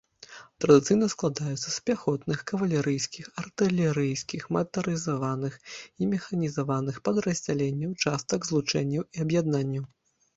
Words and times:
Традыцыйна 0.63 1.07
складаюцца 1.13 1.69
з 1.73 1.73
пяхотных, 1.89 2.39
кавалерыйскіх, 2.51 3.27
артылерыйскіх, 3.41 4.47
матарызаваных 4.57 5.59
і 6.05 6.07
механізаваных 6.15 6.97
падраздзяленняў, 7.11 7.91
частак, 8.07 8.39
злучэнняў 8.49 9.03
і 9.15 9.27
аб'яднанняў. 9.27 9.85